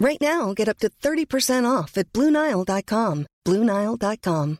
Right 0.00 0.18
now, 0.18 0.54
get 0.54 0.66
up 0.66 0.78
to 0.78 0.88
30% 0.88 1.66
off 1.66 1.98
at 1.98 2.10
BlueNile.com. 2.14 3.26
BlueNile.com. 3.44 4.56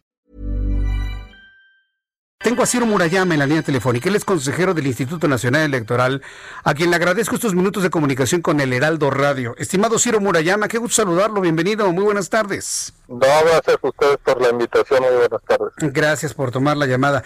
Tengo 2.42 2.62
a 2.62 2.66
Ciro 2.66 2.86
Murayama 2.86 3.34
en 3.34 3.40
la 3.40 3.46
línea 3.46 3.62
telefónica. 3.62 4.08
Él 4.08 4.16
es 4.16 4.24
consejero 4.24 4.72
del 4.72 4.86
Instituto 4.86 5.28
Nacional 5.28 5.62
Electoral, 5.62 6.22
a 6.64 6.72
quien 6.72 6.88
le 6.90 6.96
agradezco 6.96 7.34
estos 7.34 7.54
minutos 7.54 7.82
de 7.82 7.90
comunicación 7.90 8.40
con 8.40 8.60
el 8.60 8.72
Heraldo 8.72 9.10
Radio. 9.10 9.54
Estimado 9.58 9.98
Ciro 9.98 10.20
Murayama, 10.20 10.68
qué 10.68 10.78
gusto 10.78 11.02
saludarlo. 11.02 11.42
Bienvenido. 11.42 11.90
Muy 11.92 12.04
buenas 12.04 12.30
tardes. 12.30 12.94
No, 13.08 13.18
gracias 13.18 13.76
a 13.82 13.88
ustedes 13.88 14.16
por 14.24 14.40
la 14.40 14.50
invitación. 14.50 15.02
Muy 15.02 15.16
buenas 15.16 15.42
tardes. 15.46 15.72
Gracias 15.92 16.32
por 16.34 16.50
tomar 16.50 16.78
la 16.78 16.86
llamada. 16.86 17.24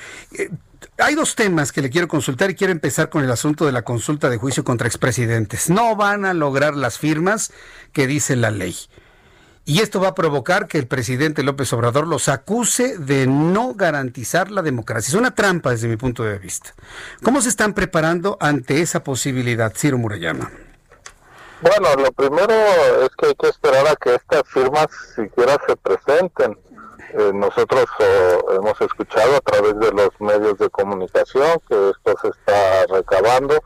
Hay 0.99 1.15
dos 1.15 1.35
temas 1.35 1.73
que 1.73 1.83
le 1.83 1.91
quiero 1.91 2.09
consultar 2.09 2.51
y 2.51 2.55
quiero 2.55 2.73
empezar 2.73 3.09
con 3.09 3.25
el 3.25 3.31
asunto 3.31 3.67
de 3.67 3.73
la 3.73 3.83
consulta 3.83 4.31
de 4.31 4.37
juicio 4.37 4.65
contra 4.65 4.87
expresidentes. 4.87 5.71
No 5.71 5.97
van 5.97 6.25
a 6.25 6.35
lograr 6.35 6.75
las 6.75 6.99
firmas 6.99 7.53
que 7.93 8.07
dice 8.07 8.37
la 8.37 8.51
ley. 8.51 8.77
Y 9.67 9.81
esto 9.81 9.99
va 9.99 10.09
a 10.09 10.15
provocar 10.15 10.69
que 10.69 10.77
el 10.77 10.87
presidente 10.87 11.43
López 11.43 11.73
Obrador 11.73 12.07
los 12.07 12.29
acuse 12.29 12.99
de 12.99 13.27
no 13.27 13.75
garantizar 13.75 14.51
la 14.51 14.61
democracia. 14.61 15.09
Es 15.09 15.15
una 15.15 15.35
trampa 15.35 15.71
desde 15.71 15.89
mi 15.89 15.97
punto 15.97 16.23
de 16.23 16.39
vista. 16.39 16.75
¿Cómo 17.23 17.41
se 17.41 17.49
están 17.49 17.73
preparando 17.73 18.37
ante 18.41 18.83
esa 18.83 19.03
posibilidad, 19.03 19.73
Ciro 19.75 19.97
Murayama? 19.97 20.51
Bueno, 21.63 21.95
lo 21.97 22.13
primero 22.13 22.53
es 23.05 23.09
que 23.17 23.29
hay 23.29 23.35
que 23.37 23.49
esperar 23.49 23.87
a 23.87 23.97
que 23.97 24.15
estas 24.15 24.43
firmas 24.47 24.87
siquiera 25.17 25.57
se 25.67 25.77
presenten. 25.77 26.59
Eh, 27.13 27.33
nosotros 27.35 27.85
eh, 28.01 28.39
hemos 28.57 28.81
escuchado 28.81 29.37
a 29.37 29.41
través 29.41 29.79
de 29.79 29.93
los 29.93 30.11
medios 30.21 30.59
de 30.59 30.71
comunicación 30.71 31.61
que 31.69 31.91
esto 31.91 32.15
se 32.21 32.29
está 32.29 32.87
recabando. 32.87 33.61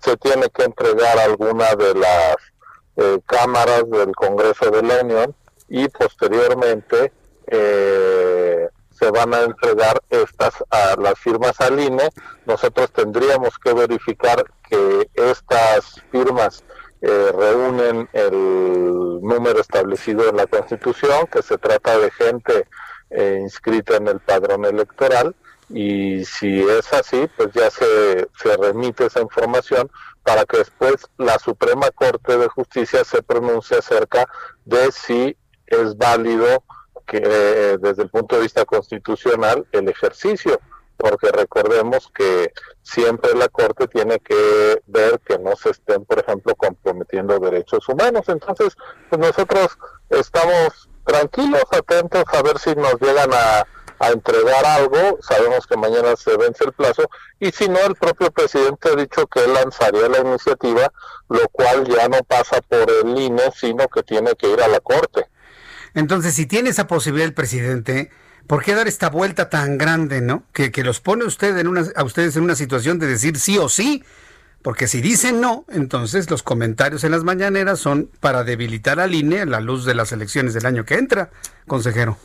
Se 0.00 0.16
tiene 0.16 0.48
que 0.50 0.64
entregar 0.64 1.18
alguna 1.18 1.74
de 1.74 1.94
las 1.94 2.36
eh, 2.96 3.18
cámaras 3.26 3.90
del 3.90 4.14
Congreso 4.14 4.70
de 4.70 4.82
la 4.82 5.00
Unión 5.02 5.34
y 5.68 5.88
posteriormente 5.88 7.12
eh, 7.46 8.68
se 8.90 9.10
van 9.10 9.34
a 9.34 9.42
entregar 9.42 10.00
estas 10.10 10.54
a 10.70 10.94
las 11.00 11.18
firmas 11.18 11.60
al 11.60 11.80
INE. 11.80 12.08
Nosotros 12.46 12.92
tendríamos 12.92 13.58
que 13.58 13.72
verificar 13.74 14.44
que 14.68 15.10
estas 15.14 16.00
firmas 16.10 16.62
eh, 17.06 17.32
reúnen 17.32 18.08
el 18.12 19.20
número 19.20 19.60
establecido 19.60 20.28
en 20.28 20.36
la 20.36 20.46
Constitución, 20.46 21.26
que 21.26 21.42
se 21.42 21.58
trata 21.58 21.98
de 21.98 22.10
gente 22.10 22.66
eh, 23.10 23.38
inscrita 23.42 23.96
en 23.96 24.08
el 24.08 24.20
padrón 24.20 24.64
electoral 24.64 25.34
y 25.68 26.24
si 26.24 26.62
es 26.62 26.92
así, 26.92 27.28
pues 27.36 27.50
ya 27.52 27.70
se, 27.70 28.28
se 28.36 28.56
remite 28.56 29.06
esa 29.06 29.20
información 29.20 29.90
para 30.22 30.44
que 30.46 30.58
después 30.58 31.06
la 31.18 31.38
Suprema 31.38 31.90
Corte 31.90 32.38
de 32.38 32.48
Justicia 32.48 33.04
se 33.04 33.22
pronuncie 33.22 33.78
acerca 33.78 34.26
de 34.64 34.90
si 34.90 35.36
es 35.66 35.96
válido 35.98 36.64
que 37.06 37.20
eh, 37.22 37.78
desde 37.80 38.04
el 38.04 38.08
punto 38.08 38.36
de 38.36 38.42
vista 38.42 38.64
constitucional 38.64 39.66
el 39.72 39.88
ejercicio, 39.88 40.58
porque 40.96 41.30
recordemos 41.30 42.10
que 42.14 42.52
siempre 42.82 43.34
la 43.34 43.48
Corte 43.48 43.88
tiene 43.88 44.18
que 44.20 44.82
ver 44.86 45.20
que 45.20 45.38
no 45.38 45.56
se 45.56 45.70
estén, 45.70 46.04
por 46.04 46.18
ejemplo, 46.18 46.54
comprometiendo 46.54 47.38
derechos 47.38 47.88
humanos. 47.88 48.24
Entonces, 48.28 48.76
pues 49.10 49.20
nosotros 49.20 49.78
estamos 50.10 50.88
tranquilos, 51.04 51.64
atentos 51.70 52.24
a 52.32 52.42
ver 52.42 52.58
si 52.58 52.74
nos 52.74 53.00
llegan 53.00 53.30
a, 53.32 53.66
a 53.98 54.10
entregar 54.10 54.64
algo, 54.64 55.18
sabemos 55.20 55.66
que 55.66 55.76
mañana 55.76 56.16
se 56.16 56.36
vence 56.36 56.64
el 56.64 56.72
plazo, 56.72 57.08
y 57.38 57.50
si 57.52 57.68
no, 57.68 57.80
el 57.80 57.94
propio 57.94 58.30
presidente 58.30 58.88
ha 58.88 58.96
dicho 58.96 59.26
que 59.26 59.44
él 59.44 59.54
lanzaría 59.54 60.08
la 60.08 60.18
iniciativa, 60.18 60.92
lo 61.28 61.48
cual 61.50 61.86
ya 61.86 62.08
no 62.08 62.18
pasa 62.24 62.60
por 62.62 62.90
el 62.90 63.18
INE, 63.18 63.50
sino 63.54 63.86
que 63.88 64.02
tiene 64.02 64.34
que 64.34 64.50
ir 64.50 64.60
a 64.62 64.68
la 64.68 64.80
Corte. 64.80 65.26
Entonces, 65.94 66.34
si 66.34 66.46
tiene 66.46 66.70
esa 66.70 66.86
posibilidad 66.86 67.28
el 67.28 67.34
presidente, 67.34 68.10
¿por 68.46 68.62
qué 68.62 68.74
dar 68.74 68.88
esta 68.88 69.10
vuelta 69.10 69.48
tan 69.48 69.78
grande, 69.78 70.20
no? 70.20 70.44
Que, 70.52 70.70
que 70.70 70.84
los 70.84 71.00
pone 71.00 71.24
usted 71.24 71.56
en 71.58 71.68
una, 71.68 71.84
a 71.96 72.04
ustedes 72.04 72.36
en 72.36 72.42
una 72.42 72.56
situación 72.56 72.98
de 72.98 73.06
decir 73.06 73.38
sí 73.38 73.58
o 73.58 73.68
sí. 73.68 74.04
Porque 74.62 74.88
si 74.88 75.02
dicen 75.02 75.42
no, 75.42 75.66
entonces 75.68 76.30
los 76.30 76.42
comentarios 76.42 77.04
en 77.04 77.10
las 77.10 77.22
mañaneras 77.22 77.78
son 77.78 78.10
para 78.20 78.44
debilitar 78.44 78.98
al 78.98 79.14
INE 79.14 79.42
a 79.42 79.46
la 79.46 79.60
luz 79.60 79.84
de 79.84 79.94
las 79.94 80.10
elecciones 80.10 80.54
del 80.54 80.64
año 80.64 80.86
que 80.86 80.94
entra, 80.94 81.28
consejero. 81.66 82.16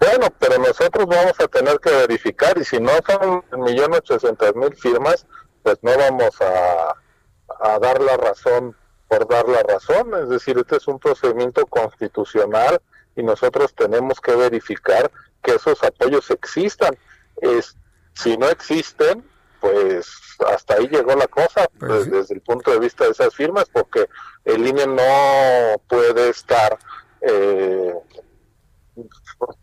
Bueno, 0.00 0.26
pero 0.38 0.58
nosotros 0.58 1.06
vamos 1.06 1.34
a 1.38 1.46
tener 1.46 1.78
que 1.78 1.90
verificar 1.90 2.58
y 2.58 2.64
si 2.64 2.80
no 2.80 2.90
son 3.06 3.44
un 3.52 3.62
millón 3.62 3.94
ochocientos 3.94 4.54
mil 4.56 4.74
firmas, 4.74 5.26
pues 5.62 5.78
no 5.82 5.96
vamos 5.96 6.34
a, 6.40 7.72
a 7.72 7.78
dar 7.78 8.00
la 8.00 8.16
razón 8.16 8.74
por 9.06 9.28
dar 9.28 9.48
la 9.48 9.62
razón, 9.62 10.10
es 10.20 10.28
decir, 10.28 10.58
este 10.58 10.76
es 10.76 10.88
un 10.88 10.98
procedimiento 10.98 11.64
constitucional 11.66 12.80
y 13.18 13.22
nosotros 13.24 13.74
tenemos 13.74 14.20
que 14.20 14.34
verificar 14.36 15.10
que 15.42 15.56
esos 15.56 15.82
apoyos 15.82 16.30
existan. 16.30 16.96
Es, 17.40 17.76
si 18.14 18.36
no 18.36 18.48
existen, 18.48 19.28
pues 19.60 20.08
hasta 20.46 20.74
ahí 20.74 20.86
llegó 20.86 21.16
la 21.16 21.26
cosa 21.26 21.68
pues, 21.78 21.90
pues 21.90 22.10
desde 22.10 22.34
el 22.36 22.40
punto 22.42 22.70
de 22.70 22.78
vista 22.78 23.04
de 23.04 23.10
esas 23.10 23.34
firmas, 23.34 23.64
porque 23.72 24.08
el 24.44 24.64
INE 24.64 24.86
no 24.86 25.80
puede 25.88 26.28
estar 26.28 26.78
eh, 27.22 27.92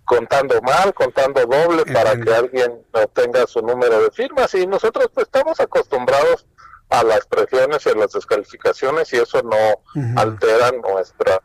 contando 0.04 0.62
mal, 0.62 0.94
contando 0.94 1.46
doble 1.46 1.86
para 1.86 2.20
que 2.20 2.34
alguien 2.34 2.86
obtenga 2.92 3.48
su 3.48 3.62
número 3.62 4.02
de 4.02 4.12
firmas. 4.12 4.54
Y 4.54 4.68
nosotros 4.68 5.10
pues 5.14 5.28
estamos 5.28 5.62
acostumbrados 5.62 6.46
a 6.90 7.04
las 7.04 7.26
presiones 7.26 7.86
y 7.86 7.90
a 7.90 7.96
las 7.96 8.12
descalificaciones 8.12 9.14
y 9.14 9.16
eso 9.16 9.42
no 9.44 10.20
altera 10.22 10.72
nuestra 10.72 11.42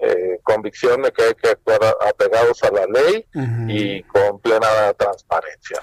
eh, 0.00 0.40
convicción 0.42 1.02
de 1.02 1.12
que 1.12 1.22
hay 1.22 1.34
que 1.34 1.50
actuar 1.50 1.80
apegados 2.08 2.62
a 2.62 2.70
la 2.70 2.86
ley 2.86 3.26
y 3.68 4.02
con 4.04 4.40
plena 4.40 4.92
transparencia. 4.96 5.78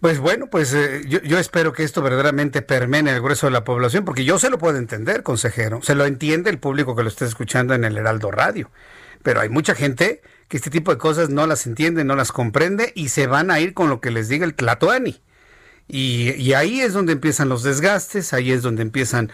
Pues 0.00 0.18
bueno, 0.18 0.48
pues 0.48 0.72
eh, 0.72 1.02
yo, 1.06 1.20
yo, 1.20 1.38
espero 1.38 1.74
que 1.74 1.82
esto 1.82 2.00
verdaderamente 2.00 2.62
permene 2.62 3.12
el 3.12 3.20
grueso 3.20 3.46
de 3.46 3.52
la 3.52 3.64
población, 3.64 4.06
porque 4.06 4.24
yo 4.24 4.38
se 4.38 4.48
lo 4.48 4.56
puedo 4.56 4.78
entender, 4.78 5.22
consejero, 5.22 5.82
se 5.82 5.94
lo 5.94 6.06
entiende 6.06 6.48
el 6.48 6.58
público 6.58 6.96
que 6.96 7.02
lo 7.02 7.08
esté 7.10 7.26
escuchando 7.26 7.74
en 7.74 7.84
el 7.84 7.98
Heraldo 7.98 8.30
Radio, 8.30 8.70
pero 9.22 9.40
hay 9.40 9.50
mucha 9.50 9.74
gente 9.74 10.22
que 10.48 10.56
este 10.56 10.70
tipo 10.70 10.90
de 10.90 10.98
cosas 10.98 11.28
no 11.28 11.46
las 11.46 11.66
entiende, 11.66 12.04
no 12.04 12.16
las 12.16 12.32
comprende 12.32 12.92
y 12.96 13.10
se 13.10 13.26
van 13.26 13.50
a 13.50 13.60
ir 13.60 13.74
con 13.74 13.90
lo 13.90 14.00
que 14.00 14.10
les 14.10 14.28
diga 14.28 14.44
el 14.44 14.54
Tlatoani. 14.54 15.22
Y, 15.86 16.52
ahí 16.54 16.80
es 16.80 16.92
donde 16.92 17.12
empiezan 17.12 17.48
los 17.48 17.62
desgastes, 17.62 18.32
ahí 18.32 18.52
es 18.52 18.62
donde 18.62 18.82
empiezan 18.82 19.30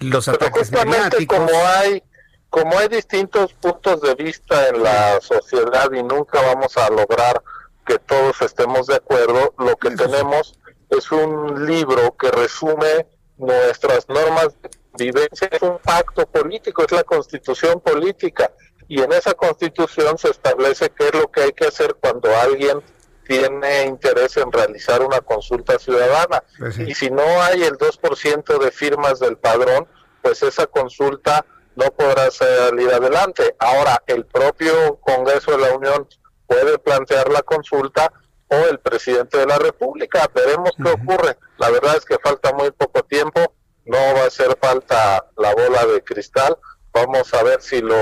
los 0.00 0.28
ataques 0.28 0.72
mediáticos. 0.72 1.38
Como 1.38 1.50
hay, 1.66 2.02
como 2.50 2.76
hay 2.78 2.88
distintos 2.88 3.54
puntos 3.54 4.00
de 4.02 4.14
vista 4.16 4.68
en 4.68 4.82
la 4.82 5.20
sociedad 5.20 5.90
y 5.92 6.02
nunca 6.02 6.42
vamos 6.42 6.76
a 6.76 6.90
lograr 6.90 7.42
que 7.86 7.98
todos 8.00 8.42
estemos 8.42 8.88
de 8.88 8.96
acuerdo, 8.96 9.54
lo 9.58 9.76
que 9.76 9.90
tenemos 9.92 10.58
es 10.90 11.10
un 11.12 11.66
libro 11.66 12.16
que 12.16 12.30
resume 12.30 13.06
nuestras 13.38 14.08
normas 14.08 14.48
de 14.62 15.04
vivencia, 15.04 15.48
es 15.50 15.62
un 15.62 15.78
pacto 15.78 16.26
político, 16.26 16.84
es 16.84 16.92
la 16.92 17.04
constitución 17.04 17.80
política. 17.80 18.50
Y 18.88 19.00
en 19.00 19.12
esa 19.12 19.34
constitución 19.34 20.18
se 20.18 20.30
establece 20.30 20.90
qué 20.90 21.06
es 21.06 21.14
lo 21.14 21.30
que 21.30 21.42
hay 21.42 21.52
que 21.52 21.68
hacer 21.68 21.94
cuando 22.00 22.28
alguien 22.36 22.82
tiene 23.24 23.84
interés 23.84 24.36
en 24.36 24.50
realizar 24.50 25.02
una 25.02 25.20
consulta 25.20 25.78
ciudadana. 25.78 26.42
Pues 26.58 26.78
y 26.80 26.92
si 26.94 27.10
no 27.10 27.22
hay 27.42 27.62
el 27.62 27.78
2% 27.78 28.58
de 28.58 28.70
firmas 28.72 29.20
del 29.20 29.36
padrón, 29.36 29.86
pues 30.20 30.42
esa 30.42 30.66
consulta 30.66 31.46
no 31.76 31.86
podrá 31.92 32.30
salir 32.30 32.90
adelante. 32.92 33.54
Ahora, 33.58 34.02
el 34.06 34.26
propio 34.26 34.98
Congreso 35.00 35.52
de 35.52 35.58
la 35.58 35.74
Unión 35.74 36.08
puede 36.46 36.78
plantear 36.78 37.30
la 37.30 37.42
consulta 37.42 38.12
o 38.48 38.56
el 38.68 38.80
presidente 38.80 39.38
de 39.38 39.46
la 39.46 39.58
República. 39.58 40.28
Veremos 40.34 40.72
qué 40.76 40.90
ocurre. 40.90 41.38
La 41.58 41.70
verdad 41.70 41.96
es 41.96 42.04
que 42.04 42.18
falta 42.18 42.52
muy 42.52 42.70
poco 42.72 43.02
tiempo, 43.04 43.54
no 43.84 43.98
va 44.14 44.22
a 44.22 44.26
hacer 44.26 44.56
falta 44.60 45.26
la 45.36 45.54
bola 45.54 45.86
de 45.86 46.02
cristal. 46.02 46.56
Vamos 46.92 47.32
a 47.34 47.42
ver 47.44 47.62
si 47.62 47.80
lo 47.80 47.94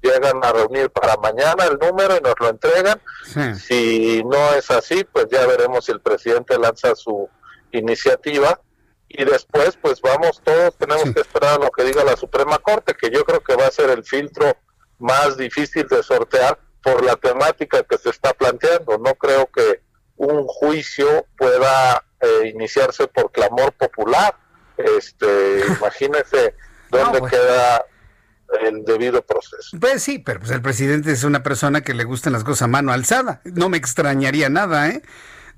llegan 0.00 0.42
a 0.42 0.52
reunir 0.52 0.90
para 0.90 1.16
mañana 1.16 1.64
el 1.64 1.78
número 1.78 2.16
y 2.16 2.20
nos 2.20 2.34
lo 2.40 2.48
entregan. 2.48 3.00
Si 3.58 4.22
no 4.24 4.54
es 4.54 4.70
así, 4.70 5.04
pues 5.04 5.26
ya 5.30 5.46
veremos 5.46 5.84
si 5.84 5.92
el 5.92 6.00
presidente 6.00 6.58
lanza 6.58 6.94
su 6.94 7.28
iniciativa 7.72 8.60
y 9.08 9.24
después 9.24 9.78
pues 9.80 10.00
vamos 10.00 10.42
todos 10.42 10.76
tenemos 10.76 11.04
que 11.12 11.20
esperar 11.20 11.54
a 11.54 11.64
lo 11.64 11.70
que 11.70 11.84
diga 11.84 12.04
la 12.04 12.16
Suprema 12.16 12.58
Corte, 12.58 12.94
que 12.94 13.10
yo 13.10 13.24
creo 13.24 13.40
que 13.40 13.54
va 13.54 13.66
a 13.66 13.70
ser 13.70 13.90
el 13.90 14.04
filtro 14.04 14.56
más 14.98 15.36
difícil 15.36 15.86
de 15.88 16.02
sortear 16.02 16.58
por 16.82 17.04
la 17.04 17.16
temática 17.16 17.82
que 17.82 17.98
se 17.98 18.10
está 18.10 18.32
planteando. 18.32 18.98
No 18.98 19.14
creo 19.14 19.48
que 19.52 19.82
un 20.16 20.46
juicio 20.46 21.26
pueda 21.36 22.04
eh, 22.20 22.52
iniciarse 22.54 23.08
por 23.08 23.32
clamor 23.32 23.72
popular. 23.72 24.36
Este, 24.76 25.64
imagínese 25.78 26.54
dónde 26.90 27.22
queda 27.28 27.84
el 28.62 28.84
debido 28.84 29.22
proceso. 29.22 29.76
Pues 29.80 30.02
sí, 30.02 30.18
pero 30.18 30.40
pues 30.40 30.52
el 30.52 30.62
presidente 30.62 31.10
es 31.10 31.24
una 31.24 31.42
persona 31.42 31.80
que 31.80 31.94
le 31.94 32.04
gustan 32.04 32.32
las 32.32 32.44
cosas 32.44 32.62
a 32.62 32.68
mano 32.68 32.92
alzada. 32.92 33.40
No 33.44 33.68
me 33.68 33.76
extrañaría 33.76 34.48
nada, 34.48 34.88
¿eh? 34.88 35.02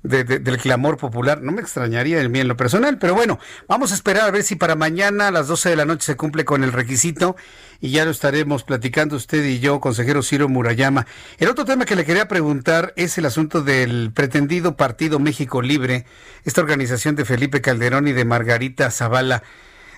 Del 0.03 0.57
clamor 0.57 0.97
popular. 0.97 1.41
No 1.41 1.51
me 1.51 1.61
extrañaría 1.61 2.21
el 2.21 2.29
mí 2.29 2.39
en 2.39 2.47
lo 2.47 2.55
personal, 2.55 2.97
pero 2.97 3.15
bueno, 3.15 3.39
vamos 3.67 3.91
a 3.91 3.95
esperar 3.95 4.27
a 4.27 4.31
ver 4.31 4.43
si 4.43 4.55
para 4.55 4.75
mañana 4.75 5.27
a 5.27 5.31
las 5.31 5.47
12 5.47 5.69
de 5.69 5.75
la 5.75 5.85
noche 5.85 6.05
se 6.05 6.15
cumple 6.15 6.45
con 6.45 6.63
el 6.63 6.71
requisito 6.71 7.35
y 7.81 7.91
ya 7.91 8.05
lo 8.05 8.11
estaremos 8.11 8.63
platicando 8.63 9.15
usted 9.15 9.43
y 9.43 9.59
yo, 9.59 9.79
consejero 9.79 10.23
Ciro 10.23 10.49
Murayama. 10.49 11.05
El 11.37 11.49
otro 11.49 11.65
tema 11.65 11.85
que 11.85 11.95
le 11.95 12.05
quería 12.05 12.27
preguntar 12.27 12.93
es 12.95 13.17
el 13.17 13.25
asunto 13.25 13.61
del 13.61 14.11
pretendido 14.13 14.77
Partido 14.77 15.19
México 15.19 15.61
Libre, 15.61 16.05
esta 16.45 16.61
organización 16.61 17.15
de 17.15 17.25
Felipe 17.25 17.61
Calderón 17.61 18.07
y 18.07 18.13
de 18.13 18.25
Margarita 18.25 18.91
Zavala. 18.91 19.43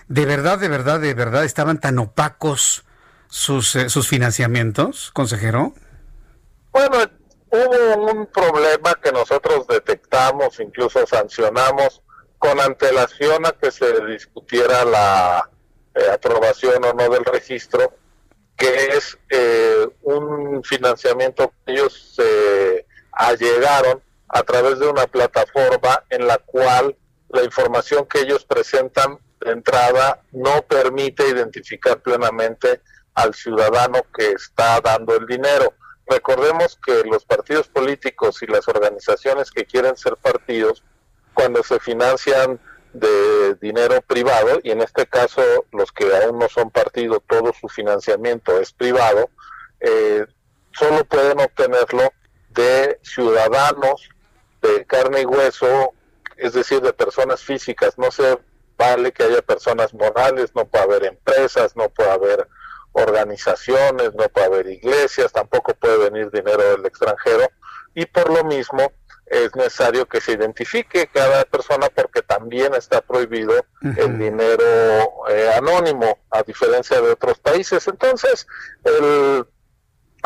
¿De 0.08 0.26
verdad, 0.26 0.58
de 0.58 0.68
verdad, 0.68 1.00
de 1.00 1.14
verdad 1.14 1.44
estaban 1.44 1.78
tan 1.78 1.98
opacos 1.98 2.84
sus, 3.28 3.76
eh, 3.76 3.88
sus 3.88 4.08
financiamientos, 4.08 5.10
consejero? 5.12 5.74
Bueno, 6.72 6.98
hubo 7.50 8.12
un 8.12 8.26
problema 8.26 8.94
que 9.02 9.12
nosotros 9.12 9.66
detectamos, 9.66 9.91
incluso 10.58 11.06
sancionamos 11.06 12.02
con 12.38 12.60
antelación 12.60 13.46
a 13.46 13.52
que 13.52 13.70
se 13.70 14.04
discutiera 14.06 14.84
la 14.84 15.48
eh, 15.94 16.10
aprobación 16.12 16.84
o 16.84 16.92
no 16.92 17.08
del 17.08 17.24
registro, 17.24 17.94
que 18.56 18.96
es 18.96 19.18
eh, 19.30 19.88
un 20.02 20.62
financiamiento 20.64 21.52
que 21.64 21.72
ellos 21.72 22.14
se 22.16 22.86
allegaron 23.12 24.02
a 24.28 24.42
través 24.42 24.78
de 24.78 24.88
una 24.88 25.06
plataforma 25.06 26.02
en 26.10 26.26
la 26.26 26.38
cual 26.38 26.96
la 27.28 27.44
información 27.44 28.06
que 28.06 28.20
ellos 28.20 28.44
presentan 28.44 29.18
de 29.40 29.52
entrada 29.52 30.20
no 30.32 30.62
permite 30.62 31.28
identificar 31.28 32.00
plenamente 32.00 32.80
al 33.14 33.34
ciudadano 33.34 34.02
que 34.16 34.32
está 34.32 34.80
dando 34.80 35.16
el 35.16 35.26
dinero. 35.26 35.74
Recordemos 36.06 36.78
que 36.84 37.04
los 37.04 37.24
partidos 37.24 37.68
políticos 37.68 38.42
y 38.42 38.46
las 38.46 38.68
organizaciones 38.68 39.50
que 39.50 39.64
quieren 39.64 39.96
ser 39.96 40.16
partidos, 40.16 40.82
cuando 41.34 41.62
se 41.62 41.78
financian 41.80 42.60
de 42.92 43.54
dinero 43.54 44.02
privado, 44.02 44.60
y 44.62 44.70
en 44.70 44.82
este 44.82 45.06
caso 45.06 45.42
los 45.72 45.92
que 45.92 46.14
aún 46.14 46.38
no 46.38 46.48
son 46.48 46.70
partido, 46.70 47.22
todo 47.26 47.52
su 47.58 47.68
financiamiento 47.68 48.60
es 48.60 48.72
privado, 48.72 49.30
eh, 49.80 50.26
solo 50.72 51.04
pueden 51.04 51.40
obtenerlo 51.40 52.12
de 52.50 52.98
ciudadanos 53.02 54.08
de 54.60 54.84
carne 54.86 55.22
y 55.22 55.26
hueso, 55.26 55.92
es 56.36 56.52
decir, 56.52 56.80
de 56.80 56.92
personas 56.92 57.42
físicas. 57.42 57.98
No 57.98 58.10
se 58.10 58.38
vale 58.76 59.12
que 59.12 59.24
haya 59.24 59.42
personas 59.42 59.92
morales, 59.92 60.54
no 60.54 60.66
puede 60.66 60.84
haber 60.84 61.04
empresas, 61.04 61.76
no 61.76 61.88
puede 61.88 62.10
haber 62.10 62.48
organizaciones, 62.92 64.14
no 64.14 64.28
puede 64.28 64.46
haber 64.46 64.66
iglesias, 64.68 65.32
tampoco 65.32 65.74
puede 65.74 66.10
venir 66.10 66.30
dinero 66.30 66.62
del 66.76 66.86
extranjero 66.86 67.50
y 67.94 68.06
por 68.06 68.30
lo 68.30 68.44
mismo 68.44 68.92
es 69.26 69.54
necesario 69.56 70.06
que 70.06 70.20
se 70.20 70.32
identifique 70.32 71.06
cada 71.06 71.44
persona 71.44 71.88
porque 71.94 72.20
también 72.22 72.74
está 72.74 73.00
prohibido 73.00 73.64
el 73.80 74.18
dinero 74.18 74.64
eh, 75.30 75.50
anónimo 75.56 76.18
a 76.30 76.42
diferencia 76.42 77.00
de 77.00 77.12
otros 77.12 77.38
países. 77.38 77.88
Entonces, 77.88 78.46
el, 78.84 79.46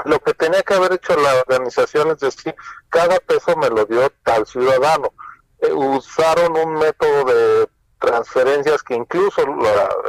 lo 0.05 0.19
que 0.21 0.35
tenía 0.35 0.63
que 0.63 0.75
haber 0.75 0.95
hecho 0.95 1.17
la 1.17 1.37
organización 1.37 2.11
es 2.11 2.19
decir, 2.19 2.55
cada 2.91 3.19
peso 3.21 3.57
me 3.57 3.71
lo 3.71 3.85
dio 3.85 4.11
tal 4.25 4.45
ciudadano. 4.45 5.15
Eh, 5.61 5.73
usaron 5.73 6.57
un 6.57 6.75
método 6.75 7.25
de 7.25 7.69
transferencias 7.99 8.83
que 8.83 8.95
incluso 8.95 9.43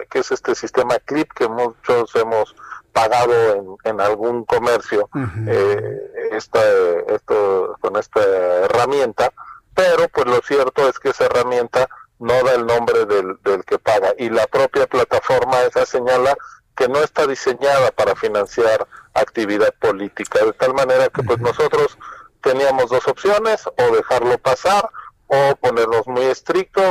que 0.10 0.20
es 0.20 0.32
este 0.32 0.56
sistema 0.56 1.00
CLIP 1.00 1.32
que 1.34 1.48
muchos 1.48 2.14
hemos 2.16 2.56
pagado 2.92 3.78
en, 3.84 4.02
algún 4.02 4.44
comercio 4.46 5.10
eh, 5.48 6.30
esta, 6.32 6.60
esto, 7.10 7.78
con 7.80 7.96
esta 7.96 8.20
herramienta, 8.66 9.32
pero 9.74 10.10
pues 10.10 10.26
lo 10.26 10.42
cierto 10.42 10.90
es 10.90 11.00
que 11.00 11.10
esa 11.10 11.26
herramienta 11.26 11.88
no 12.20 12.34
da 12.44 12.56
el 12.56 12.66
nombre 12.66 13.06
del, 13.06 13.38
del 13.44 13.64
que 13.64 13.78
paga 13.78 14.14
y 14.18 14.30
la 14.30 14.48
propia 14.48 14.88
plataforma 14.88 15.62
esa 15.62 15.86
señala 15.86 16.36
que 16.76 16.88
no 16.88 17.00
está 17.00 17.28
diseñada 17.28 17.92
para 17.92 18.16
financiar 18.16 18.88
actividad 19.14 19.74
política, 19.80 20.44
de 20.46 20.54
tal 20.54 20.74
manera 20.74 21.10
que 21.10 21.24
pues 21.24 21.40
nosotros 21.40 21.98
teníamos 22.42 22.90
dos 22.90 23.08
opciones, 23.08 23.68
o 23.68 23.96
dejarlo 23.96 24.38
pasar, 24.38 24.88
o 25.28 25.56
ponernos 25.56 26.08
muy 26.08 26.26
estrictos, 26.26 26.87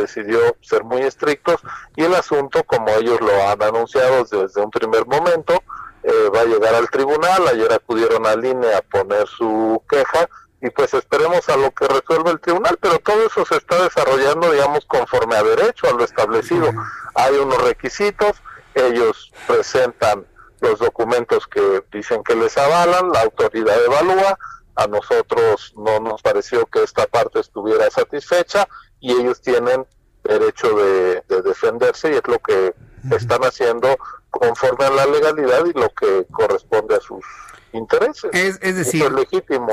decidió 0.00 0.56
ser 0.60 0.84
muy 0.84 1.02
estrictos 1.02 1.60
y 1.96 2.04
el 2.04 2.14
asunto, 2.14 2.64
como 2.64 2.88
ellos 2.90 3.20
lo 3.20 3.48
han 3.48 3.62
anunciado 3.62 4.24
desde 4.24 4.60
un 4.60 4.70
primer 4.70 5.06
momento, 5.06 5.62
eh, 6.02 6.30
va 6.34 6.40
a 6.40 6.44
llegar 6.44 6.74
al 6.74 6.88
tribunal, 6.88 7.46
ayer 7.48 7.72
acudieron 7.72 8.26
al 8.26 8.44
INE 8.44 8.74
a 8.74 8.80
poner 8.80 9.26
su 9.26 9.82
queja 9.88 10.28
y 10.62 10.70
pues 10.70 10.92
esperemos 10.94 11.48
a 11.48 11.56
lo 11.56 11.70
que 11.72 11.86
resuelve 11.86 12.30
el 12.30 12.40
tribunal, 12.40 12.76
pero 12.80 12.98
todo 12.98 13.26
eso 13.26 13.44
se 13.44 13.56
está 13.56 13.82
desarrollando, 13.82 14.50
digamos, 14.50 14.84
conforme 14.86 15.36
a 15.36 15.42
derecho, 15.42 15.88
a 15.88 15.92
lo 15.92 16.04
establecido. 16.04 16.70
Hay 17.14 17.34
unos 17.36 17.62
requisitos, 17.62 18.42
ellos 18.74 19.32
presentan 19.46 20.26
los 20.60 20.78
documentos 20.78 21.46
que 21.46 21.82
dicen 21.90 22.22
que 22.22 22.34
les 22.34 22.56
avalan, 22.58 23.10
la 23.10 23.22
autoridad 23.22 23.82
evalúa, 23.84 24.38
a 24.76 24.86
nosotros 24.86 25.74
no 25.76 26.00
nos 26.00 26.22
pareció 26.22 26.66
que 26.66 26.82
esta 26.82 27.06
parte 27.06 27.40
estuviera 27.40 27.90
satisfecha 27.90 28.68
y 29.00 29.12
ellos 29.12 29.40
tienen 29.40 29.86
derecho 30.24 30.76
de, 30.76 31.22
defenderse 31.42 32.12
y 32.12 32.14
es 32.14 32.22
lo 32.26 32.38
que 32.38 32.74
están 33.10 33.42
haciendo 33.42 33.96
conforme 34.30 34.84
a 34.84 34.90
la 34.90 35.06
legalidad 35.06 35.64
y 35.66 35.78
lo 35.78 35.88
que 35.90 36.26
corresponde 36.30 36.96
a 36.96 37.00
sus 37.00 37.24
intereses. 37.72 38.30
Es, 38.32 38.60
decir, 38.60 39.04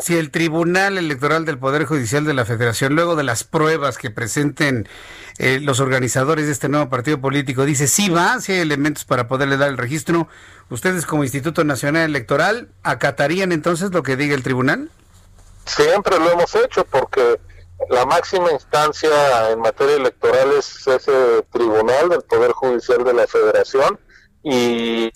si 0.01 0.17
el 0.17 0.31
Tribunal 0.31 0.97
Electoral 0.97 1.45
del 1.45 1.57
Poder 1.57 1.85
Judicial 1.85 2.25
de 2.25 2.33
la 2.33 2.45
Federación, 2.45 2.95
luego 2.95 3.15
de 3.15 3.23
las 3.23 3.43
pruebas 3.43 3.97
que 3.97 4.09
presenten 4.11 4.87
eh, 5.37 5.59
los 5.61 5.79
organizadores 5.79 6.45
de 6.45 6.51
este 6.51 6.69
nuevo 6.69 6.89
partido 6.89 7.19
político, 7.19 7.65
dice 7.65 7.87
si 7.87 8.09
va, 8.09 8.39
si 8.39 8.53
hay 8.53 8.59
elementos 8.59 9.05
para 9.05 9.27
poderle 9.27 9.57
dar 9.57 9.69
el 9.69 9.77
registro, 9.77 10.27
¿ustedes 10.69 11.05
como 11.05 11.23
Instituto 11.23 11.63
Nacional 11.63 12.03
Electoral 12.03 12.69
acatarían 12.83 13.51
entonces 13.51 13.91
lo 13.91 14.03
que 14.03 14.15
diga 14.15 14.35
el 14.35 14.43
tribunal? 14.43 14.89
Siempre 15.65 16.17
lo 16.17 16.31
hemos 16.31 16.55
hecho 16.55 16.85
porque 16.85 17.39
la 17.89 18.05
máxima 18.05 18.51
instancia 18.51 19.51
en 19.51 19.59
materia 19.59 19.95
electoral 19.95 20.51
es 20.53 20.87
ese 20.87 21.43
tribunal 21.51 22.09
del 22.09 22.21
Poder 22.23 22.51
Judicial 22.51 23.03
de 23.03 23.13
la 23.13 23.27
Federación 23.27 23.99
y 24.43 25.11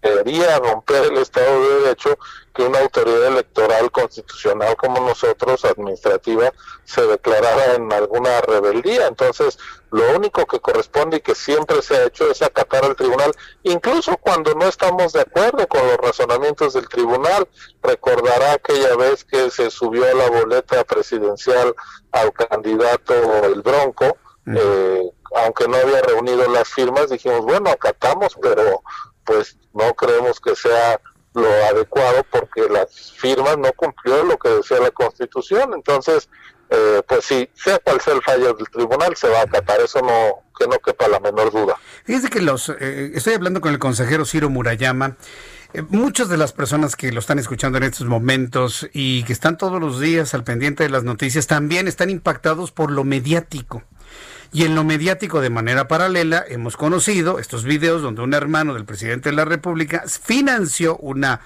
debería 0.00 0.58
romper 0.58 1.12
el 1.12 1.18
Estado 1.18 1.60
de 1.60 1.80
Derecho 1.82 2.18
que 2.54 2.62
una 2.62 2.78
autoridad 2.78 3.26
electoral 3.26 3.90
constitucional 3.90 4.76
como 4.76 5.00
nosotros, 5.00 5.64
administrativa, 5.64 6.52
se 6.84 7.04
declarara 7.04 7.74
en 7.74 7.92
alguna 7.92 8.40
rebeldía. 8.42 9.08
Entonces, 9.08 9.58
lo 9.90 10.14
único 10.14 10.46
que 10.46 10.60
corresponde 10.60 11.16
y 11.16 11.20
que 11.20 11.34
siempre 11.34 11.82
se 11.82 11.96
ha 11.96 12.04
hecho 12.04 12.30
es 12.30 12.42
acatar 12.42 12.84
al 12.84 12.94
tribunal, 12.94 13.32
incluso 13.64 14.16
cuando 14.18 14.54
no 14.54 14.68
estamos 14.68 15.12
de 15.12 15.22
acuerdo 15.22 15.66
con 15.66 15.84
los 15.86 15.96
razonamientos 15.96 16.74
del 16.74 16.88
tribunal. 16.88 17.48
Recordará 17.82 18.52
aquella 18.52 18.94
vez 18.96 19.24
que 19.24 19.50
se 19.50 19.70
subió 19.70 20.04
a 20.04 20.14
la 20.14 20.30
boleta 20.30 20.84
presidencial 20.84 21.74
al 22.12 22.32
candidato 22.32 23.14
El 23.44 23.62
Bronco, 23.62 24.16
eh, 24.46 25.10
aunque 25.34 25.66
no 25.66 25.76
había 25.76 26.02
reunido 26.02 26.48
las 26.48 26.68
firmas, 26.68 27.10
dijimos, 27.10 27.40
bueno, 27.40 27.70
acatamos, 27.70 28.36
pero 28.40 28.82
pues 29.24 29.56
no 29.72 29.94
creemos 29.94 30.38
que 30.38 30.54
sea 30.54 31.00
lo 31.34 31.48
adecuado 31.64 32.24
porque 32.30 32.62
las 32.70 33.12
firmas 33.12 33.58
no 33.58 33.72
cumplió 33.72 34.24
lo 34.24 34.38
que 34.38 34.48
decía 34.48 34.78
la 34.80 34.90
Constitución. 34.90 35.72
Entonces, 35.74 36.28
eh, 36.70 37.02
pues 37.06 37.24
sí, 37.24 37.48
sea 37.54 37.78
cual 37.78 38.00
sea 38.00 38.14
el 38.14 38.22
fallo 38.22 38.54
del 38.54 38.68
tribunal, 38.68 39.16
se 39.16 39.28
va 39.28 39.40
a 39.40 39.42
acatar. 39.42 39.80
Eso 39.80 40.00
no, 40.00 40.44
que 40.58 40.66
no 40.66 40.78
quepa 40.78 41.08
la 41.08 41.20
menor 41.20 41.52
duda. 41.52 41.76
Fíjese 42.04 42.30
que 42.30 42.40
los, 42.40 42.68
eh, 42.68 43.12
estoy 43.14 43.34
hablando 43.34 43.60
con 43.60 43.72
el 43.72 43.78
consejero 43.78 44.24
Ciro 44.24 44.48
Murayama. 44.48 45.16
Eh, 45.72 45.82
muchas 45.88 46.28
de 46.28 46.36
las 46.36 46.52
personas 46.52 46.94
que 46.96 47.12
lo 47.12 47.18
están 47.18 47.38
escuchando 47.38 47.78
en 47.78 47.84
estos 47.84 48.06
momentos 48.06 48.88
y 48.92 49.24
que 49.24 49.32
están 49.32 49.58
todos 49.58 49.80
los 49.80 50.00
días 50.00 50.32
al 50.34 50.44
pendiente 50.44 50.84
de 50.84 50.90
las 50.90 51.02
noticias 51.02 51.46
también 51.46 51.88
están 51.88 52.10
impactados 52.10 52.70
por 52.70 52.90
lo 52.90 53.04
mediático. 53.04 53.82
Y 54.52 54.64
en 54.64 54.74
lo 54.74 54.84
mediático, 54.84 55.40
de 55.40 55.50
manera 55.50 55.88
paralela, 55.88 56.44
hemos 56.48 56.76
conocido 56.76 57.38
estos 57.38 57.64
videos 57.64 58.02
donde 58.02 58.22
un 58.22 58.34
hermano 58.34 58.74
del 58.74 58.84
presidente 58.84 59.30
de 59.30 59.36
la 59.36 59.44
República 59.44 60.04
financió 60.06 60.96
una 60.98 61.40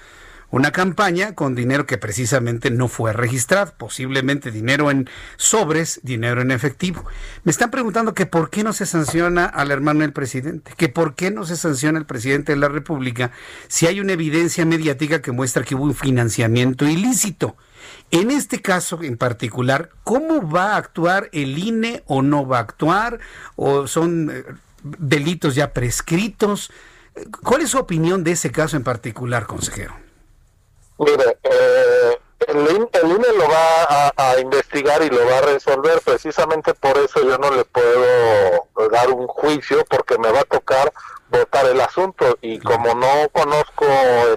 una 0.51 0.71
campaña 0.71 1.35
con 1.35 1.55
dinero 1.55 1.85
que 1.85 1.97
precisamente 1.97 2.71
no 2.71 2.87
fue 2.87 3.13
registrado, 3.13 3.73
posiblemente 3.77 4.51
dinero 4.51 4.89
en 4.89 5.09
sobres, 5.37 5.99
dinero 6.03 6.41
en 6.41 6.51
efectivo. 6.51 7.05
Me 7.43 7.51
están 7.51 7.69
preguntando 7.69 8.13
que 8.13 8.25
por 8.25 8.49
qué 8.49 8.63
no 8.63 8.73
se 8.73 8.85
sanciona 8.85 9.45
al 9.45 9.71
hermano 9.71 10.01
del 10.01 10.13
presidente, 10.13 10.73
que 10.75 10.89
por 10.89 11.15
qué 11.15 11.31
no 11.31 11.45
se 11.45 11.55
sanciona 11.55 11.99
al 11.99 12.05
presidente 12.05 12.53
de 12.53 12.57
la 12.57 12.69
República 12.69 13.31
si 13.67 13.85
hay 13.85 13.99
una 13.99 14.13
evidencia 14.13 14.65
mediática 14.65 15.21
que 15.21 15.31
muestra 15.31 15.63
que 15.63 15.75
hubo 15.75 15.83
un 15.83 15.95
financiamiento 15.95 16.87
ilícito. 16.87 17.55
En 18.11 18.31
este 18.31 18.61
caso 18.61 18.99
en 19.03 19.17
particular, 19.17 19.91
¿cómo 20.03 20.49
va 20.49 20.73
a 20.73 20.77
actuar 20.77 21.29
el 21.31 21.57
INE 21.57 22.03
o 22.07 22.21
no 22.21 22.47
va 22.47 22.57
a 22.57 22.61
actuar? 22.61 23.19
¿O 23.55 23.85
son 23.85 24.31
eh, 24.31 24.43
delitos 24.83 25.53
ya 25.55 25.73
prescritos? 25.73 26.71
¿Cuál 27.43 27.61
es 27.61 27.71
su 27.71 27.77
opinión 27.77 28.23
de 28.23 28.31
ese 28.31 28.51
caso 28.51 28.77
en 28.77 28.83
particular, 28.83 29.45
consejero? 29.45 29.93
Mire, 30.97 31.37
eh, 31.43 32.17
el, 32.47 32.57
INE 32.57 33.27
lo 33.37 33.47
va 33.47 34.11
a, 34.15 34.39
investigar 34.39 35.03
y 35.03 35.09
lo 35.09 35.25
va 35.25 35.37
a 35.37 35.41
resolver. 35.41 36.01
Precisamente 36.03 36.73
por 36.73 36.97
eso 36.97 37.21
yo 37.23 37.37
no 37.37 37.51
le 37.51 37.63
puedo 37.65 38.89
dar 38.91 39.09
un 39.11 39.27
juicio 39.27 39.85
porque 39.89 40.17
me 40.17 40.31
va 40.31 40.41
a 40.41 40.45
tocar 40.45 40.91
votar 41.29 41.65
el 41.67 41.79
asunto 41.81 42.37
y 42.41 42.59
como 42.59 42.93
no 42.95 43.29
conozco 43.31 43.85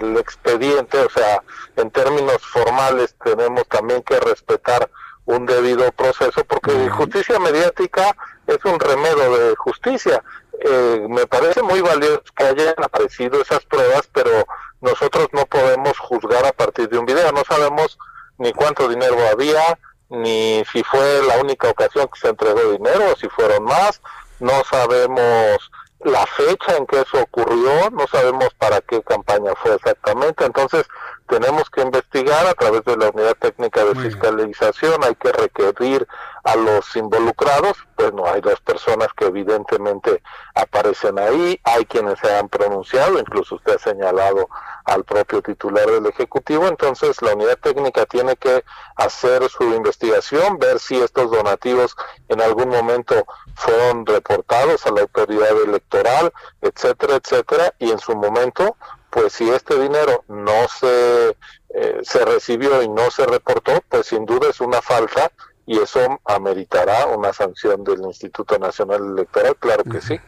el 0.01 0.17
expediente, 0.17 0.99
o 0.99 1.09
sea, 1.09 1.43
en 1.75 1.89
términos 1.91 2.37
formales 2.41 3.15
tenemos 3.23 3.67
también 3.67 4.03
que 4.03 4.19
respetar 4.19 4.89
un 5.25 5.45
debido 5.45 5.91
proceso 5.93 6.43
porque 6.45 6.89
justicia 6.89 7.39
mediática 7.39 8.15
es 8.47 8.63
un 8.65 8.79
remedio 8.79 9.37
de 9.37 9.55
justicia. 9.55 10.23
Eh, 10.59 11.07
me 11.09 11.25
parece 11.27 11.61
muy 11.61 11.81
valioso 11.81 12.23
que 12.35 12.43
hayan 12.43 12.75
aparecido 12.77 13.41
esas 13.41 13.63
pruebas, 13.65 14.09
pero 14.13 14.45
nosotros 14.81 15.27
no 15.31 15.45
podemos 15.45 15.97
juzgar 15.97 16.45
a 16.45 16.51
partir 16.51 16.89
de 16.89 16.97
un 16.97 17.05
video. 17.05 17.31
No 17.31 17.43
sabemos 17.47 17.97
ni 18.37 18.51
cuánto 18.53 18.87
dinero 18.87 19.17
había, 19.31 19.79
ni 20.09 20.63
si 20.71 20.83
fue 20.83 21.21
la 21.25 21.37
única 21.37 21.69
ocasión 21.69 22.07
que 22.07 22.19
se 22.19 22.29
entregó 22.29 22.71
dinero 22.71 23.11
o 23.11 23.15
si 23.15 23.29
fueron 23.29 23.63
más. 23.63 24.01
No 24.39 24.63
sabemos 24.69 25.71
la 26.03 26.25
fecha 26.25 26.75
en 26.77 26.85
que 26.85 27.01
eso 27.01 27.21
ocurrió, 27.21 27.89
no 27.91 28.05
sabemos 28.07 28.49
para 28.57 28.81
qué 28.81 29.01
campaña 29.03 29.53
fue 29.55 29.75
exactamente, 29.75 30.45
entonces 30.45 30.85
tenemos 31.27 31.69
que 31.69 31.81
investigar 31.81 32.45
a 32.45 32.53
través 32.53 32.83
de 32.83 32.97
la 32.97 33.09
unidad 33.09 33.35
técnica 33.39 33.83
de 33.85 33.95
fiscalización, 33.95 35.03
hay 35.03 35.15
que 35.15 35.31
requerir 35.31 36.07
a 36.43 36.55
los 36.55 36.95
involucrados, 36.95 37.77
pues 37.95 38.13
no 38.13 38.25
hay 38.25 38.41
dos 38.41 38.59
personas 38.61 39.07
que 39.15 39.25
evidentemente 39.25 40.21
aparecen 40.53 41.17
ahí, 41.17 41.59
hay 41.63 41.85
quienes 41.85 42.19
se 42.19 42.33
han 42.33 42.47
pronunciado, 42.49 43.17
incluso 43.19 43.55
usted 43.55 43.75
ha 43.75 43.79
señalado 43.79 44.47
al 44.85 45.03
propio 45.03 45.41
titular 45.41 45.89
del 45.89 46.05
Ejecutivo, 46.05 46.67
entonces 46.67 47.21
la 47.21 47.33
unidad 47.33 47.57
técnica 47.57 48.05
tiene 48.05 48.35
que 48.35 48.63
hacer 48.95 49.49
su 49.49 49.63
investigación, 49.63 50.59
ver 50.59 50.79
si 50.79 50.99
estos 50.99 51.31
donativos 51.31 51.95
en 52.27 52.41
algún 52.41 52.69
momento 52.69 53.25
fueron 53.55 54.05
reportados 54.05 54.85
a 54.85 54.91
la 54.91 55.01
autoridad 55.01 55.61
electoral, 55.63 56.31
etcétera, 56.61 57.15
etcétera, 57.15 57.73
y 57.79 57.91
en 57.91 57.99
su 57.99 58.15
momento 58.15 58.75
pues 59.13 59.33
si 59.33 59.47
este 59.47 59.79
dinero 59.79 60.23
no 60.27 60.67
se, 60.67 61.37
eh, 61.69 61.99
se 62.01 62.25
recibió 62.25 62.81
y 62.81 62.89
no 62.89 63.11
se 63.11 63.25
reportó, 63.27 63.83
pues 63.87 64.07
sin 64.07 64.25
duda 64.25 64.49
es 64.49 64.59
una 64.59 64.81
falta 64.81 65.31
y 65.67 65.79
eso 65.79 66.19
ameritará 66.25 67.05
una 67.05 67.31
sanción 67.31 67.83
del 67.83 68.01
Instituto 68.01 68.57
Nacional 68.57 69.13
Electoral, 69.13 69.55
claro 69.57 69.83
que 69.83 70.01
sí. 70.01 70.19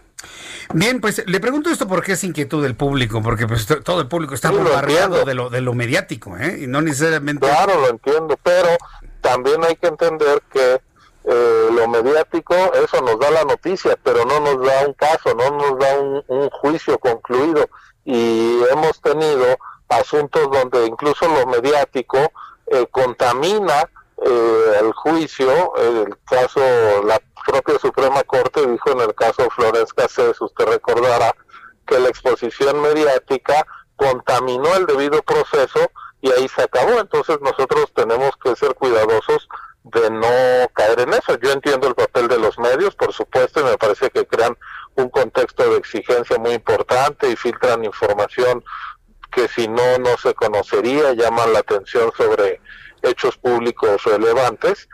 Bien, 0.74 1.00
pues 1.00 1.24
le 1.28 1.40
pregunto 1.40 1.70
esto 1.70 1.88
porque 1.88 2.14
es 2.14 2.24
inquietud 2.24 2.64
del 2.64 2.76
público, 2.76 3.22
porque 3.22 3.48
pues 3.48 3.68
todo 3.84 4.02
el 4.02 4.08
público 4.08 4.34
está 4.34 4.52
bombardeado 4.52 5.26
de 5.26 5.34
lo, 5.34 5.50
de 5.50 5.62
lo 5.62 5.74
mediático, 5.74 6.38
¿eh? 6.38 6.60
y 6.64 6.68
no 6.68 6.82
necesariamente... 6.82 7.46
Claro, 7.46 7.80
lo 7.80 7.90
entiendo, 7.90 8.38
pero 8.42 8.70
también 9.22 9.64
hay 9.64 9.76
que 9.76 9.88
entender 9.88 10.42
que 10.52 10.82
eh, 11.24 11.70
lo 11.72 11.88
mediático, 11.88 12.56
eso 12.74 13.02
nos 13.02 13.20
da 13.20 13.32
la 13.32 13.44
noticia, 13.44 13.98
pero 14.04 14.26
no 14.26 14.40
nos 14.40 14.66
da 14.66 14.88
un 14.88 14.94
caso, 14.94 15.34
no 15.36 15.52
nos 15.52 15.80
da 15.80 16.00
un 16.00 16.50
juicio 16.50 16.98
concluido 17.00 17.68
y 18.06 18.62
hemos 18.72 19.02
tenido 19.02 19.58
asuntos 19.90 20.50
donde 20.52 20.86
incluso 20.86 21.28
lo 21.28 21.46
mediático 21.48 22.18
eh, 22.68 22.88
contamina 22.92 23.90
eh, 24.24 24.80
el 24.80 24.94
juicio, 24.94 25.76
el 25.78 26.16
caso, 26.26 26.62
la 27.04 27.20
propia 27.46 27.80
Suprema 27.80 28.24
Corte 28.24 28.66
dijo 28.68 28.92
en 28.92 29.02
el 29.02 29.16
caso 29.16 29.50
Flores 29.52 29.94
Cassés, 29.94 30.40
usted 30.42 30.66
recordará, 30.66 31.34
que 31.86 32.00
la 32.00 32.10
exposición 32.10 32.82
mediática 32.82 33.66
contaminó 33.96 34.76
el 34.76 34.86
debido 34.86 35.22
proceso 35.22 35.92
y 36.22 36.32
ahí 36.32 36.48
se 36.48 36.64
acabó. 36.64 37.00
Entonces 37.00 37.40
nosotros 37.42 37.94
tenemos 37.94 38.32
que 38.44 38.56
ser 38.56 38.74
cuidadosos 38.76 39.48
de 39.84 40.10
no 40.10 40.68
caer 40.74 41.02
en 41.02 41.14
eso. 41.14 41.38
Yo 41.40 41.52
entiendo 41.52 41.88
el 41.88 41.96
papel 41.96 42.28
de 42.28 42.40
los 42.40 42.58
medios, 42.58 42.96
por 42.96 43.14
supuesto, 43.14 43.62
y 43.62 43.64
me 43.64 43.78
parece 43.78 44.10
que 44.10 44.26
crean 44.26 44.58
un 44.96 45.10
contexto 45.10 45.70
de 45.70 45.78
exigencia 45.78 46.38
muy 46.40 46.54
importante 46.54 47.30
y 47.30 47.36
filtran 47.36 47.86
información 47.86 48.64
que 49.32 49.48
si 49.48 49.68
no, 49.68 49.98
no 50.00 50.18
se 50.18 50.34
conocería, 50.34 51.14
llaman 51.14 51.54
la 51.54 51.60
atención 51.60 52.12
sobre 52.18 52.62
hechos 53.04 53.38
públicos 53.38 54.04
relevantes 54.06 54.88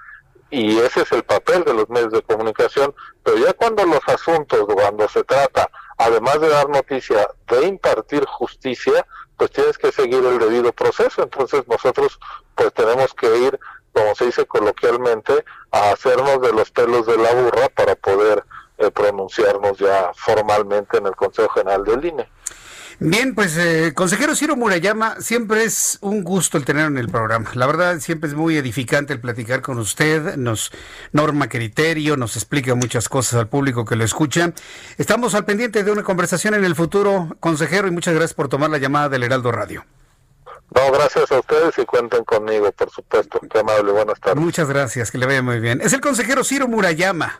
y 0.52 0.78
ese 0.80 1.02
es 1.04 1.12
el 1.14 1.24
papel 1.24 1.64
de 1.64 1.74
los 1.74 1.90
medios 1.90 2.12
de 2.12 2.22
comunicación, 2.22 2.94
pero 3.24 3.38
ya 3.38 3.54
cuando 3.54 3.86
los 3.86 4.02
asuntos, 4.08 4.66
cuando 4.72 5.08
se 5.08 5.24
trata, 5.24 5.70
además 5.98 6.42
de 6.42 6.50
dar 6.50 6.70
noticia, 6.70 7.28
de 7.48 7.68
impartir 7.68 8.26
justicia, 8.26 9.08
pues 9.38 9.50
tienes 9.52 9.78
que 9.78 9.92
seguir 9.94 10.24
el 10.26 10.38
debido 10.40 10.74
proceso, 10.74 11.24
entonces 11.24 11.66
nosotros 11.68 12.20
pues 12.54 12.74
tenemos 12.74 13.14
que 13.14 13.38
ir, 13.38 13.60
como 13.94 14.14
se 14.14 14.26
dice 14.26 14.46
coloquialmente, 14.46 15.46
a 15.72 15.92
hacernos 15.92 16.42
de 16.42 16.52
los 16.52 16.70
pelos 16.70 17.06
de 17.06 17.18
la 17.18 17.34
burra 17.34 17.70
para 17.70 17.96
poder 17.96 18.44
eh, 18.78 18.92
pronunciarnos 18.92 19.78
ya 19.78 20.12
formalmente 20.16 20.98
en 20.98 21.08
el 21.08 21.16
Consejo 21.16 21.50
General 21.50 21.84
del 21.86 22.04
INE. 22.04 22.30
Bien, 23.04 23.34
pues 23.34 23.58
eh, 23.58 23.94
consejero 23.96 24.36
Ciro 24.36 24.56
Murayama, 24.56 25.16
siempre 25.22 25.64
es 25.64 25.98
un 26.02 26.24
gusto 26.24 26.60
el 26.60 26.66
tenerlo 26.66 26.90
en 26.90 26.98
el 27.00 27.10
programa. 27.10 27.50
La 27.56 27.66
verdad, 27.66 28.00
siempre 28.00 28.30
es 28.30 28.36
muy 28.36 28.58
edificante 28.58 29.12
el 29.12 29.20
platicar 29.20 29.64
con 29.64 29.80
usted, 29.80 30.36
nos 30.36 30.72
norma 31.12 31.50
criterio, 31.50 32.16
nos 32.16 32.36
explica 32.36 32.76
muchas 32.76 33.10
cosas 33.10 33.40
al 33.40 33.48
público 33.48 33.86
que 33.86 33.96
lo 33.96 34.04
escucha. 34.04 34.54
Estamos 35.00 35.34
al 35.34 35.46
pendiente 35.46 35.84
de 35.84 35.92
una 35.92 36.04
conversación 36.04 36.54
en 36.54 36.64
el 36.64 36.76
futuro, 36.76 37.36
consejero, 37.40 37.88
y 37.88 37.92
muchas 37.92 38.14
gracias 38.14 38.36
por 38.36 38.50
tomar 38.50 38.70
la 38.70 38.78
llamada 38.78 39.10
del 39.10 39.24
Heraldo 39.24 39.52
Radio. 39.52 39.84
No, 40.76 40.92
gracias 40.92 41.32
a 41.32 41.40
ustedes 41.40 41.76
y 41.80 41.86
cuenten 41.86 42.24
conmigo, 42.24 42.72
por 42.72 42.92
supuesto. 42.92 43.40
Qué 43.52 43.62
amable, 43.62 43.94
buenas 43.94 44.20
tardes. 44.20 44.40
Muchas 44.40 44.70
gracias, 44.70 45.10
que 45.10 45.18
le 45.18 45.26
vaya 45.26 45.42
muy 45.42 45.60
bien. 45.60 45.82
Es 45.82 45.94
el 45.94 46.02
consejero 46.02 46.44
Ciro 46.44 46.68
Murayama. 46.68 47.40